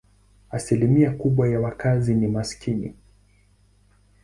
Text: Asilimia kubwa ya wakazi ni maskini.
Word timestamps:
Asilimia 0.49 1.11
kubwa 1.11 1.47
ya 1.49 1.59
wakazi 1.59 2.15
ni 2.15 2.27
maskini. 2.27 2.95